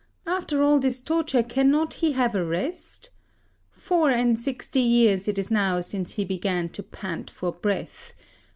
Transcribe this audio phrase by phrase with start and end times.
[0.25, 3.11] After all this torture cannot he have a rest?
[3.69, 8.13] Four and sixty years it is now since he began to pant for breath.